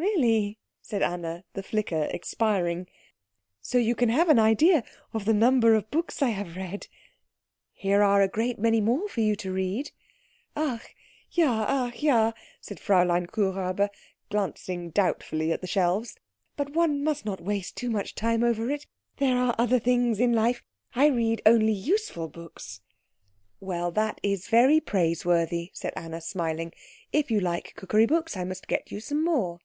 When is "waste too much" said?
17.40-18.14